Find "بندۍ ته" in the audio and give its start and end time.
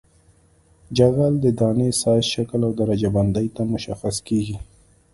3.15-3.61